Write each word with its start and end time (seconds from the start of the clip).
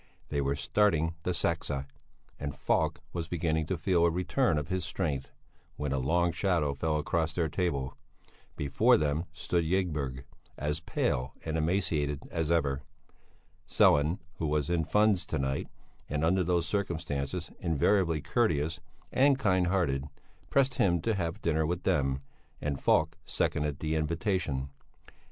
They 0.29 0.41
were 0.41 0.55
starting 0.55 1.13
the 1.21 1.29
"sexa," 1.29 1.85
and 2.39 2.55
Falk 2.57 3.01
was 3.13 3.27
beginning 3.27 3.67
to 3.67 3.77
feel 3.77 4.03
a 4.03 4.09
return 4.09 4.57
of 4.57 4.67
his 4.69 4.83
strength, 4.83 5.29
when 5.75 5.91
a 5.91 5.99
long 5.99 6.31
shadow 6.31 6.73
fell 6.73 6.97
across 6.97 7.33
their 7.33 7.47
table. 7.49 7.95
Before 8.55 8.97
them 8.97 9.25
stood 9.31 9.63
Ygberg, 9.63 10.23
as 10.57 10.79
pale 10.79 11.35
and 11.45 11.55
emaciated 11.55 12.27
as 12.31 12.49
ever. 12.49 12.81
Sellén, 13.69 14.17
who 14.39 14.47
was 14.47 14.71
in 14.71 14.85
funds 14.85 15.23
to 15.27 15.37
night, 15.37 15.67
and 16.09 16.25
under 16.25 16.43
those 16.43 16.65
circumstances 16.67 17.51
invariably 17.59 18.21
courteous 18.21 18.79
and 19.11 19.37
kind 19.37 19.67
hearted, 19.67 20.05
pressed 20.49 20.79
him 20.79 20.99
to 21.03 21.13
have 21.13 21.43
dinner 21.43 21.63
with 21.67 21.83
them, 21.83 22.21
and 22.59 22.81
Falk 22.81 23.19
seconded 23.23 23.77
the 23.77 23.93
invitation. 23.93 24.71